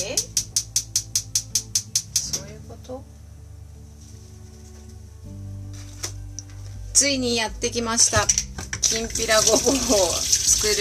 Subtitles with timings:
[0.00, 0.16] え？
[2.14, 3.02] そういうこと？
[6.92, 8.26] ついにやってきました。
[8.80, 9.58] きんぴらごぼうを
[10.12, 10.74] 作る。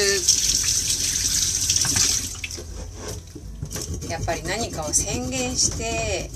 [4.09, 6.29] やっぱり何かを宣言して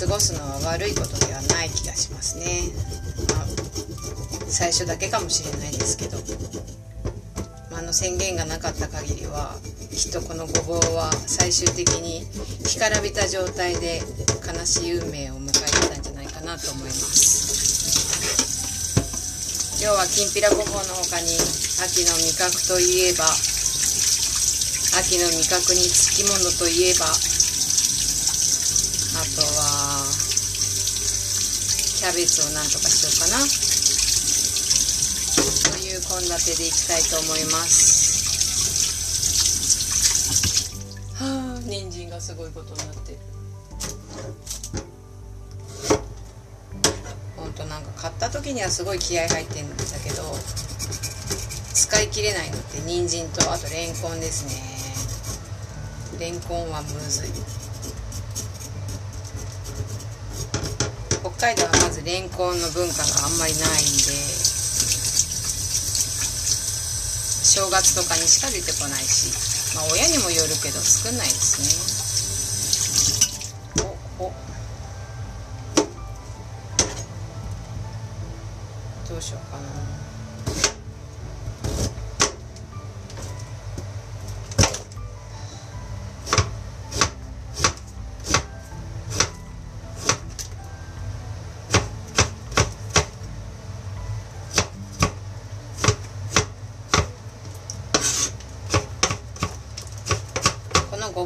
[0.00, 2.62] 過ごすのは悪いことではない気がしますね、
[3.32, 3.46] まあ、
[4.48, 6.18] 最初だけかもしれないですけど、
[7.92, 9.52] の宣言がなかった限りは
[9.92, 12.24] きっとこのごぼうは最終的に
[12.64, 14.00] 干からびた状態で
[14.40, 17.52] 悲しい運命を迎えてたんじゃないかなと思います。
[19.76, 21.36] 今日はきんぴらごぼうの他に
[21.84, 23.28] 秋の味覚といえば
[24.96, 27.12] 秋の味覚につきものといえばあ
[29.36, 30.08] とは
[32.00, 33.71] キャベツをなんとかしようかな。
[36.22, 37.82] 献立でいきたいと思います。
[41.18, 43.18] はあ人参がすごいことになってる。
[47.36, 50.22] ほんとなんか買った時にはすごい気合入ってるんだけど
[51.74, 56.20] 使い切れないのって人参とあとレンコンですね。
[56.20, 57.30] レンコンはむずい。
[61.20, 64.31] 北海道はまずレンコンの文化があんまりないんで。
[67.52, 69.28] 正月とかにしか出てこないし
[69.76, 71.91] まあ親にもよるけど作んないですね。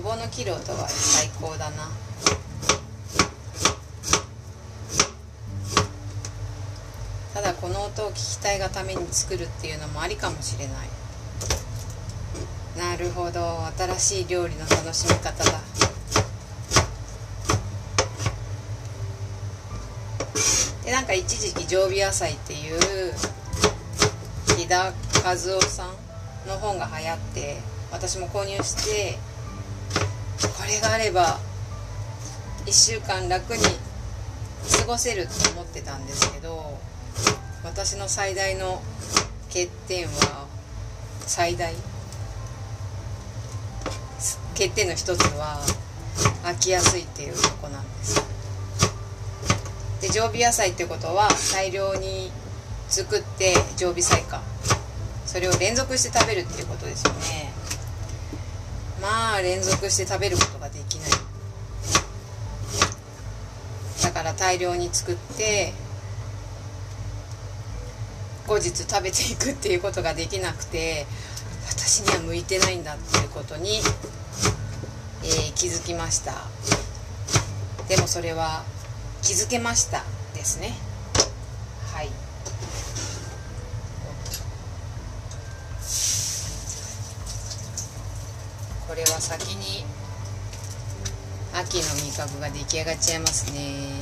[0.07, 1.89] ごぼうの切る音は最高だな。
[7.35, 10.89] ただこの音を聞きたいがために作るっていうのもありかもしれない。
[12.79, 15.61] なるほど新しい料理の楽しみ方だ。
[20.85, 23.13] でなんか一時期常備野菜っていう
[24.57, 24.93] 木田
[25.25, 27.57] 和夫さんの本が流行って
[27.91, 29.19] 私も購入して
[30.43, 31.39] これがあれば
[32.67, 33.63] 1週間楽に
[34.81, 36.79] 過ごせると思ってたんですけど
[37.65, 38.83] 私の最大の
[39.49, 40.47] 欠点は
[41.27, 41.73] 最大
[44.55, 45.61] 欠点の一つは
[46.43, 48.25] 飽きやすいっていうとこなんです。
[50.01, 52.31] で常備野菜ってことは大量に
[52.89, 54.43] 作って常備菜か。
[55.27, 57.46] それを連続して食べるっていうことですよね。
[59.07, 61.11] まあ連続して食べることができない。
[64.03, 65.73] だから大量に作って
[68.47, 71.07] 後日食べていくっていうことができなくて
[71.69, 73.77] 私には向いてないんだっていうことに、
[75.23, 76.33] えー気づきました。
[77.89, 78.65] でもそれは
[79.23, 80.03] 気づけました
[80.35, 80.75] ですね
[81.93, 82.09] はい
[88.86, 89.85] これは先に
[91.53, 94.01] 秋の味覚が出来上がっちゃいますね。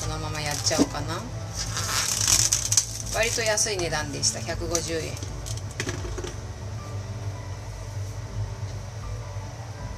[0.00, 1.14] このままやっちゃおうかな。
[3.14, 4.40] 割と安い値段でした。
[4.40, 5.12] 150円。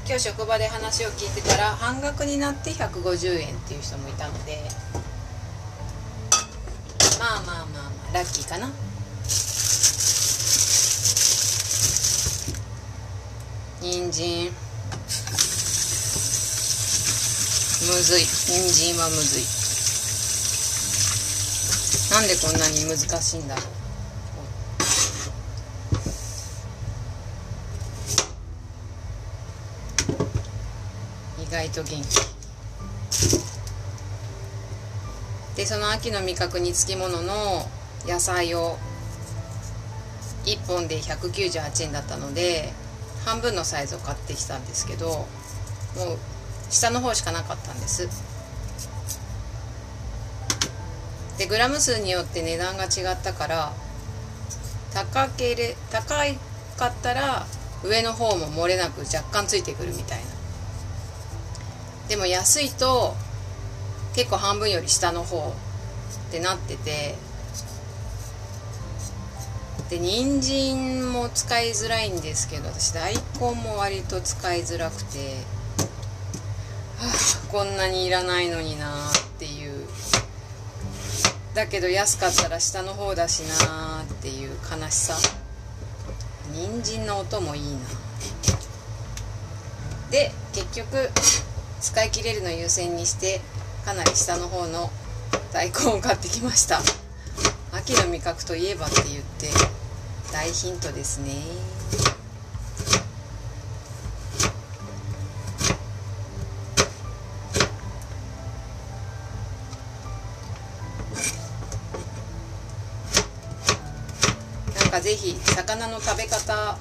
[0.06, 4.58] 今日職場で話を聞いてたら半額になって150円っていう人もいたので
[7.20, 8.72] まあまあまあまあラッキーかな。
[13.80, 14.50] 人参。
[17.86, 18.22] むずい。
[18.22, 19.42] 人参はむずい。
[22.10, 23.56] なんでこんなに難しいんだ
[31.38, 32.04] 意外と元気。
[35.56, 37.68] でその秋の味覚につきものの
[38.06, 38.77] 野菜を
[40.44, 42.72] 1本で198円だったので
[43.24, 45.26] 半分のサイズを買ってきたんですけどもう
[46.70, 48.08] 下の方しかなかったんです。
[51.38, 53.72] でグラム数によって値段が違ったから
[54.92, 56.16] 高けれ高
[56.76, 57.46] かったら
[57.82, 60.24] 上の方も漏れなく若干ついてくるみたいな。
[62.08, 63.14] でも安いと
[64.14, 65.54] 結構半分より下の方
[66.28, 67.14] ってなってて
[69.91, 75.19] で人参も使いづらいんですけど私大根も割と使いづらくて
[76.97, 79.89] はあこんなにいらないのになっていう。
[81.54, 85.15] だけど安かったら下の方だしなっていう悲しさ。
[86.53, 87.78] 人参の音もいいな
[90.10, 91.10] で結局
[91.81, 93.41] 使い切れるの優先にして
[93.84, 94.91] かなり下の方の
[95.53, 96.81] 大根を買ってきました。
[97.72, 99.79] 秋の味覚といえばって言って。
[100.32, 101.34] 大ヒントですね。
[114.74, 116.78] なんかぜひ魚の食べ方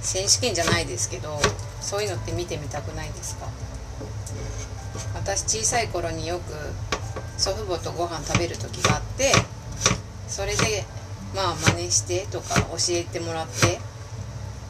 [0.00, 1.40] 選手権じゃないですけど
[1.80, 3.48] そういうのって見てみたくないですか？
[5.14, 6.52] 私小さい頃によく
[7.36, 9.32] 祖父母とご飯食べる時があって
[10.28, 10.84] それで
[11.36, 13.78] まあ真似してとか教えてもらって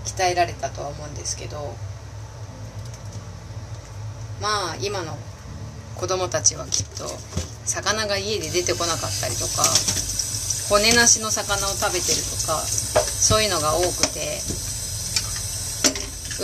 [0.04, 1.76] 鍛えられたとは思うんですけど
[4.42, 5.16] まあ今の
[5.96, 7.06] 子供たちはきっと
[7.64, 9.62] 魚が家で出てこなかったりとか
[10.68, 14.42] 骨なしの魚を食べてるとかそういうのが多くて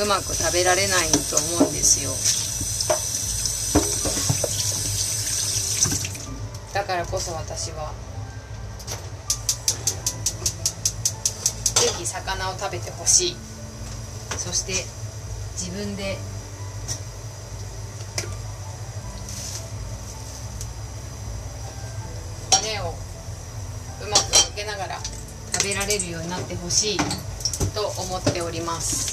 [0.02, 2.10] うまく食べられないと思うんですよ。
[6.72, 7.92] だからこそ私は
[11.82, 13.36] ぜひ魚を食べてほしい。
[14.38, 14.72] そして
[15.58, 16.16] 自分で
[22.52, 22.94] 骨を
[24.04, 25.00] うまくかけながら
[25.52, 26.98] 食べられるようになってほしい
[27.74, 29.11] と思っております。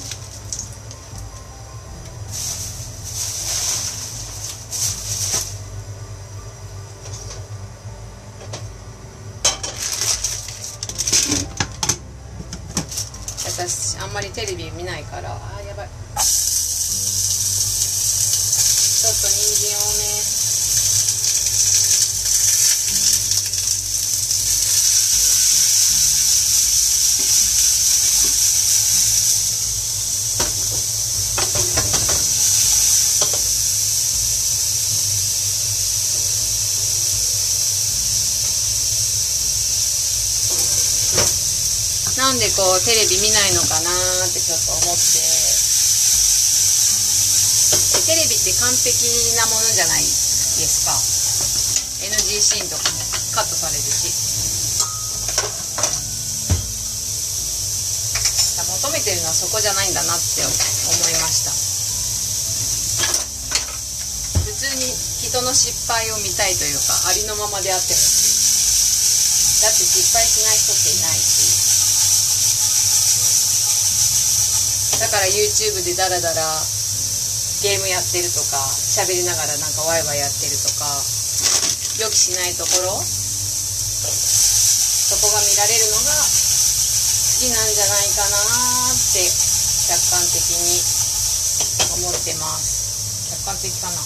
[14.29, 15.31] りテレビ見ないから。
[15.33, 15.87] あーやばい。
[15.87, 20.39] ちょっと人参をめ
[42.29, 45.01] なんでこうテレビ見ないのかなってちょっと思って。
[48.05, 50.93] テレビって完璧なものじゃないですか。
[52.05, 53.01] NG シーンとかも
[53.33, 54.13] カットされるし。
[58.61, 61.57] 求めてるのはそこじゃないんだなって思いました。
[64.45, 68.21] 普通に人の失敗を見たいというかありのままであってほし
[69.65, 69.65] い。
[69.65, 71.58] だって失敗しない人っていないし。
[75.09, 76.45] だから YouTube でダラダラ
[77.65, 78.61] ゲームやってるとか
[78.94, 80.85] 喋りながらなんかワイワイやってるとか
[81.97, 83.09] 予期しないところそ
[85.17, 86.21] こが見られるのが好
[87.41, 88.38] きなんじゃないかな
[88.94, 90.77] って客観的に
[92.05, 93.33] 思ってます。
[93.33, 93.97] 客観的かな？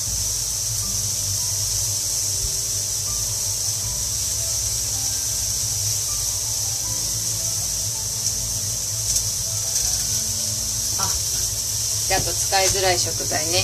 [12.10, 13.64] であと使いづらい食材ね。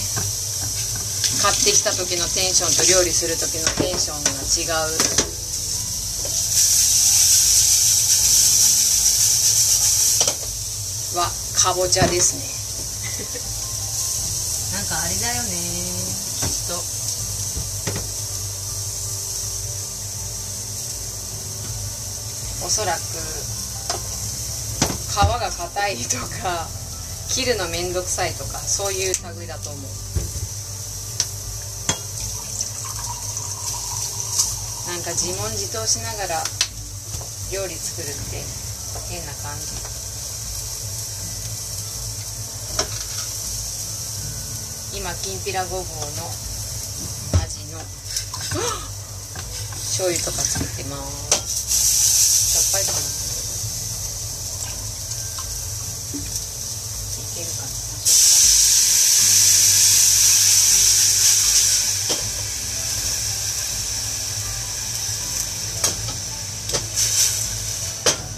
[1.42, 4.80] 買ってきた時のテンションと料理する時のテンションが違う。
[11.20, 12.44] はかぼちゃですね。
[14.76, 15.50] なんかあれだよね。
[15.50, 15.54] き
[16.46, 16.84] っと。
[22.66, 23.00] おそらく
[25.10, 26.70] 皮が硬いとか
[27.30, 29.82] 切るのめんどくさいとかそういう類だと思う。
[34.90, 36.44] なんか自問自答しながら
[37.54, 38.44] 料理作るって
[39.10, 40.00] 変な感じ。
[44.92, 45.86] 今きんぴらごぼうの
[47.46, 47.80] 味の
[49.78, 51.70] 醤油とか作ってます
[52.50, 53.02] しょっぱいかない
[57.36, 57.72] けるかなし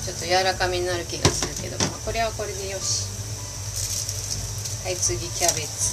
[0.10, 3.04] ょっぱいちょっと柔らかめになる気がするけど、まあ、これはこれでよし。
[4.86, 5.92] はい次キャベツ。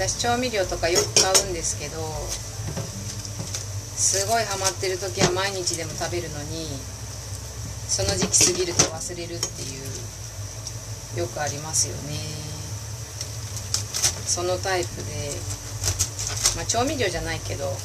[0.00, 2.00] 私調味料とかよく買うんですけど
[4.00, 6.64] すごいハマってる時は毎日でも食べるのに
[7.86, 9.76] その時期過ぎると忘れるってい
[11.18, 12.16] うよくありますよね。
[14.24, 15.36] そのタイプで、
[16.56, 17.76] まあ、調味料じゃないけど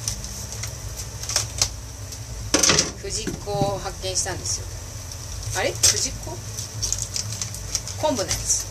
[3.06, 5.62] 藤子を発見したんですよ。
[5.62, 5.70] あれ？
[5.70, 6.34] 藤子？
[8.02, 8.66] 昆布のやつ。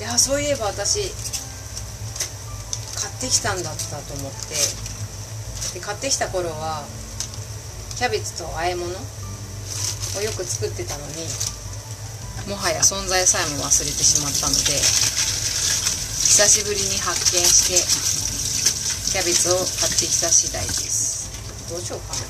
[0.00, 1.14] いやそういえば私
[2.98, 5.78] 買ってきたんだったと思って。
[5.78, 6.82] で買ってきた頃は
[7.96, 8.98] キャベツと和え物をよ
[10.36, 11.22] く作ってたのに
[12.50, 21.01] もはや存在さえも忘れてしまったので久しぶりに発見してキャベツを買ってきた次第です。
[21.72, 22.20] どうしようかな。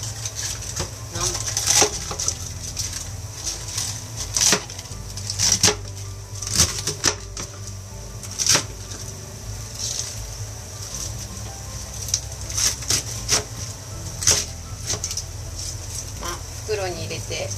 [16.65, 17.49] 袋に入れて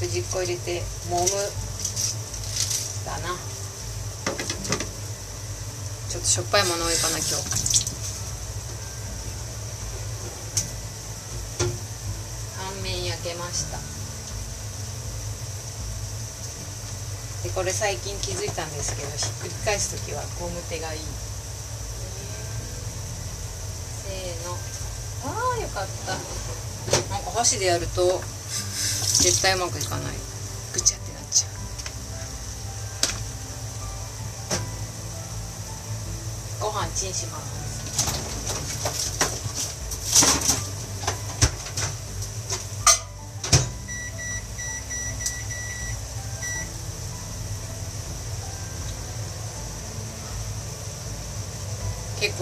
[0.00, 1.26] 藤子入れて揉む。
[3.06, 3.36] だな。
[6.08, 7.76] ちょっとしょっぱいもの多いかな今日
[12.56, 13.78] 半面焼けました
[17.46, 21.00] でこれ最近気づいたんですけどひっくり返す時はゴム手がいい。
[24.06, 24.54] せーの。
[24.54, 26.14] ああよかった。
[27.10, 30.14] なんか箸でやると絶対うまくいかない。
[30.72, 31.50] ぐちゃってなっちゃう。
[36.62, 37.65] ご飯チンします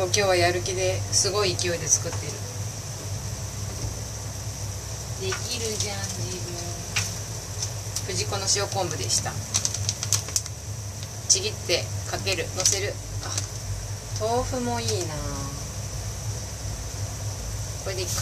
[0.04, 2.32] 今日はやる気ですごい勢いで作ってる。
[5.20, 6.52] できるじゃん自分。
[8.06, 9.32] 藤子の塩昆布でした。
[11.28, 12.44] ちぎってかける。
[12.56, 12.92] のせる。
[13.24, 13.30] あ
[14.20, 15.14] 豆腐もいいな。
[17.84, 18.12] これでいいか。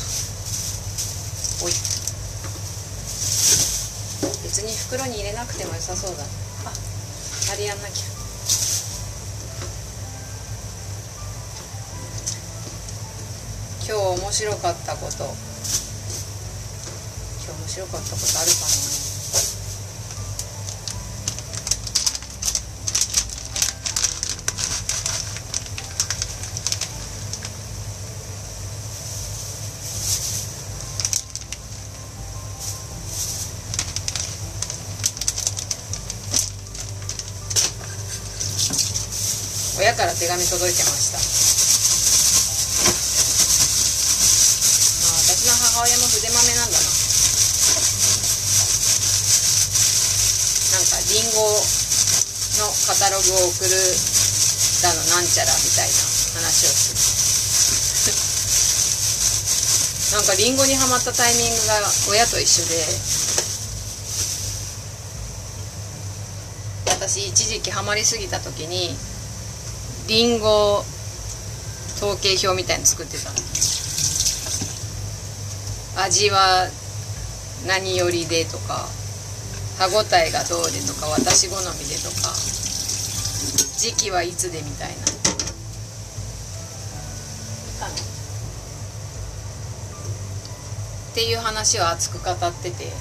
[1.65, 1.73] おい。
[4.45, 6.23] 別に袋に入れなくても良さそうだ。
[6.23, 6.73] あ
[7.53, 8.12] あれやんなきゃ
[13.93, 15.13] 今日面白かったこと。
[15.19, 15.35] 今
[17.53, 19.13] 日面白かったことあるかな。
[39.83, 41.19] 親から手紙届いてました
[45.03, 46.85] まあ私の母親も筆豆なんだな
[51.13, 53.77] リンゴのカタログを送る
[54.81, 55.93] だのなんちゃらみたいな
[56.41, 56.97] 話をす
[60.09, 60.17] る。
[60.17, 62.77] なんかリンゴにはまったタイミングが親と一緒で
[66.97, 68.97] 私一時期ハマりすぎた時に
[70.09, 70.85] リンゴ
[71.97, 73.31] 統計表みたいの作ってた
[76.03, 76.69] 味は
[77.67, 78.89] 何よりでとか
[79.83, 82.33] 歯ごたえがどうでとか私好みでとか
[83.77, 84.95] 時期はいつでみたいな。
[91.11, 92.93] っていう話を熱く語ってて。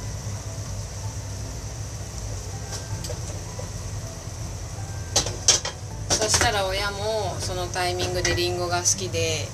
[6.09, 9.47] そしたら親もそのタイミングでリンゴが好きで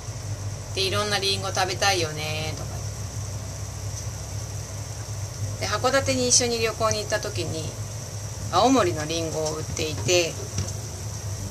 [0.74, 2.70] でいろんなリンゴ食べたいよねとか
[5.57, 7.62] で函館に一緒に旅行に行った時に
[8.52, 10.32] 青森のりんごを売っていて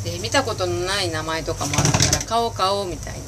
[0.04, 3.20] で見たことのない名前とかもあったから買おう買おうみたいな。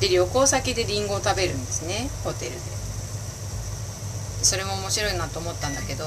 [0.00, 2.58] で旅行先でりんごを食べるんですねホテルで。
[4.42, 6.04] それも面白いなと思ったんだけど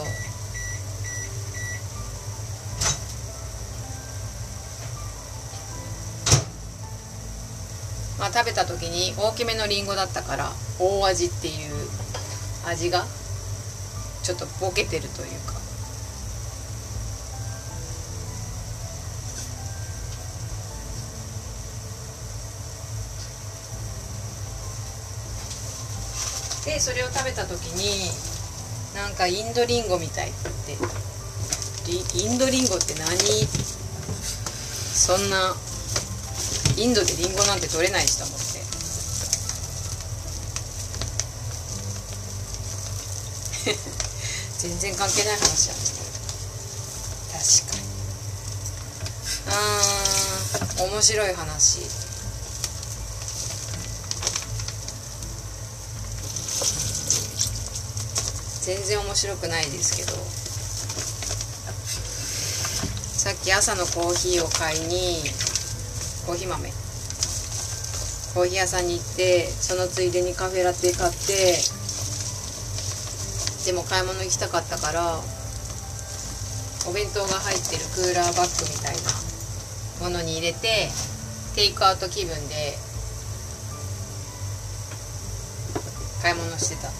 [8.18, 11.91] まあ食べた時に大きめのりんごだったから大味っていう
[12.66, 13.06] 味が
[14.24, 15.60] ちょっとボケてるというか。
[26.66, 28.12] でそれを食べた時に
[28.96, 30.78] なんかインドリンゴみたいって。
[31.92, 33.18] インドリンゴって何？
[34.94, 35.56] そんな
[36.78, 38.42] インドでリンゴなんて取れないしと思って
[44.62, 45.74] 全然関係ない話や
[47.34, 47.84] 確かに。
[49.50, 51.80] あー面白い話。
[58.62, 60.12] 全然面白くないですけど。
[63.18, 65.24] さっき朝のコーヒーを買いに
[66.28, 66.72] コーヒー豆。
[68.36, 71.81] コーヒー屋さんに行ってそのついでにカフェラテ買って
[73.72, 75.16] でも買い物行きたかったから
[76.84, 79.08] お弁当が入ってるクーラーバッグみたいな
[80.04, 80.92] ものに入れて
[81.56, 82.76] テイクアウト気分で
[86.22, 86.92] 買い物してた。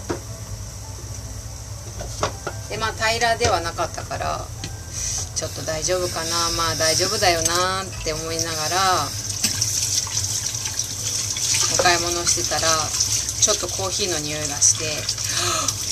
[2.70, 4.40] でまあ平らではなかったから
[5.36, 8.80] ちょっと大丈夫かなまあ大丈夫だよなって思いながら
[11.76, 15.91] お買い物してたらちょっとコーヒーの匂いがして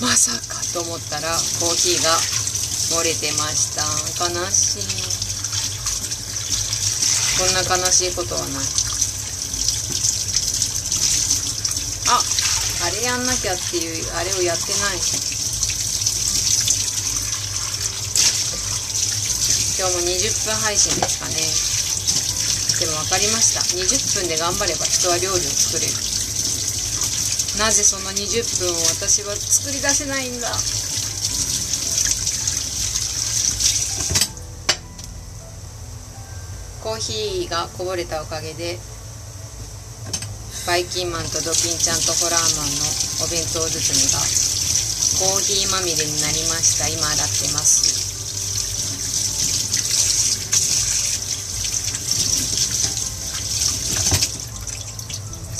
[0.00, 1.26] まさかと思ったら
[1.58, 2.14] コーヒーが
[2.94, 3.82] 漏れてました。
[4.30, 4.86] 悲しい。
[7.38, 8.50] こんな悲しいことはない。
[12.10, 12.22] あ
[12.86, 15.02] あれやんなきゃっていうあれをやってない。
[19.78, 21.34] 今日も20分配信ですかね。
[22.78, 23.60] でも分かりました。
[23.74, 26.07] 20分で頑張れば人は料理を作れる。
[27.58, 30.48] なぜその20分を私は作り出せないんだ？
[36.80, 38.78] コーヒーがこぼれたおかげで
[40.66, 42.86] バイキンマンとドキンちゃんとホラーマンの
[43.26, 44.22] お弁当包みが
[45.18, 46.86] コーヒーまみれになりました。
[46.86, 47.97] 今洗ってます。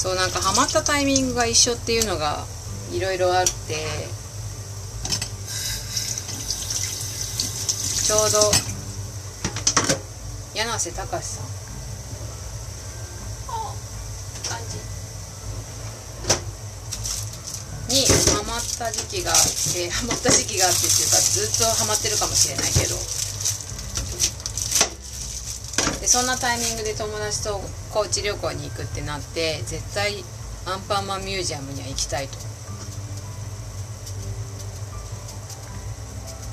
[0.08, 2.46] そうなんかハマったタイミングが一緒っていうのが
[2.90, 3.52] いろいろあって
[8.06, 8.38] ちょうど
[10.54, 11.44] 柳瀬隆さん。
[17.88, 22.96] にハマった時期があってハマった時期があってっていうかずっとハマってるかもしれないけど。
[22.96, 23.27] で
[26.08, 27.60] そんなタイミングで友達と
[27.92, 30.24] 高知旅行に行くってなって絶対
[30.64, 32.38] アンパンマンミュージアムには行きたいと。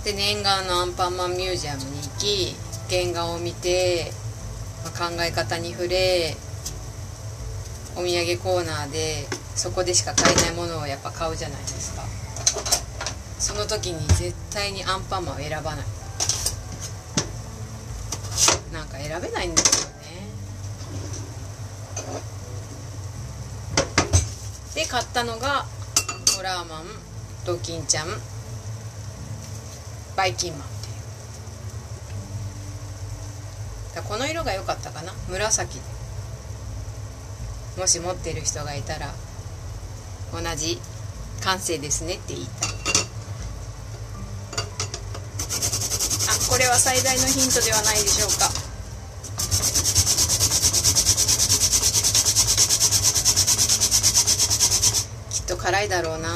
[0.04, 2.54] で念願のアンパンマンミュージアムに行き
[2.90, 4.12] 原画を見て、
[4.84, 6.36] まあ、考え方に触れ
[7.96, 12.04] お土産コーナーでそこでしか買えないものをやっぱ買うじゃないですか。
[13.40, 15.86] その時に絶対にアンパンマンを選ばない
[18.74, 19.96] なんか選べないんですよね。
[24.74, 25.66] で買ったのが
[26.36, 26.86] ホラーマン
[27.46, 28.08] ドキンちゃん
[30.18, 30.88] バイキンマンって
[34.00, 34.04] いう。
[34.08, 35.14] この色が良かったかな？
[35.30, 35.80] 紫
[37.78, 39.14] もし持ってる人がいたら
[40.34, 40.80] 同じ
[41.42, 42.70] 感性ですねって言いたい。
[46.28, 48.50] あこれは最大のヒントではないでしょうか
[55.32, 56.30] きっと辛いだろうな。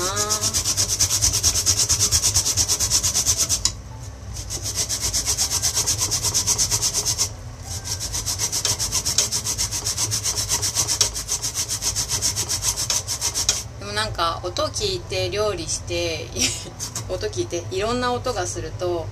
[13.80, 16.26] でもなんか音聞いて料理して
[17.08, 19.08] 音聞いていろんな音がすると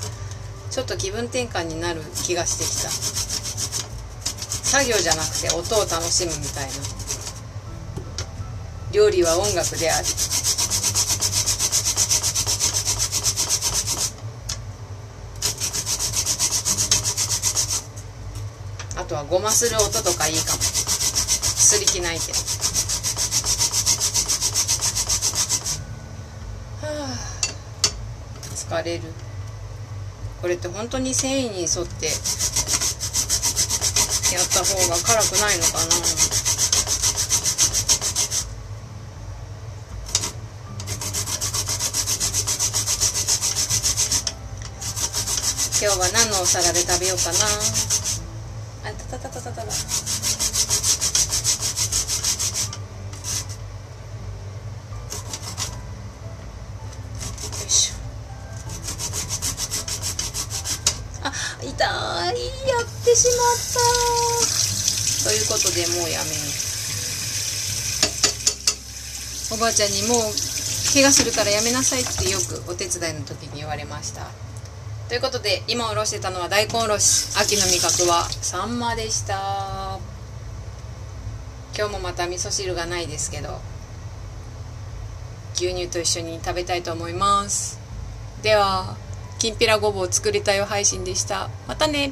[0.72, 2.90] ちょっと気分転換になる気がしてきた。
[4.68, 6.97] 作業じゃなくて音を楽しむみたいな。
[8.98, 10.06] 料理は音楽である。
[18.96, 20.60] あとはごまする音とかいいかも。
[20.64, 22.40] すり気ないけど。
[26.82, 27.14] はあ
[28.56, 29.04] 疲れる。
[30.42, 32.08] これって本当に繊維に沿って
[34.34, 36.47] やった方が辛くないのかな。
[45.88, 47.38] 今日は何のお皿で食べようかな。
[48.90, 49.62] あたたたたたたた。
[49.64, 49.70] よ
[57.66, 57.96] いしょ。
[61.24, 61.32] あ
[61.64, 61.80] 痛いやっ
[63.06, 63.56] てしまっ
[65.24, 65.30] た。
[65.30, 66.32] ということでもうやめ
[69.54, 70.20] おばあちゃんにもう
[70.92, 74.47] 怪我するからやめなさいってよくお手伝いの時に言われました。
[75.08, 77.40] ということで今おろしてたのは大根おろし。
[77.40, 80.00] 秋の味覚はサンマでした。
[81.78, 83.62] 今日もまた味噌汁がないですけど
[85.54, 87.80] 牛乳と一緒に食べたいと思います。
[88.44, 88.98] では
[89.40, 91.50] きんぴらごぼう作りたいよ配信でした。
[91.68, 92.12] またね。